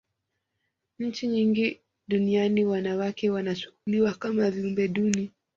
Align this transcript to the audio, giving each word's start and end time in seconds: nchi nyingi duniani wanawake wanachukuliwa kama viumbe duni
nchi 0.99 1.27
nyingi 1.27 1.79
duniani 2.07 2.65
wanawake 2.65 3.29
wanachukuliwa 3.29 4.13
kama 4.13 4.51
viumbe 4.51 4.87
duni 4.87 5.31